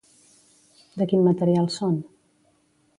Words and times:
De 1.01 1.07
quin 1.11 1.23
material 1.29 1.71
són? 1.79 2.03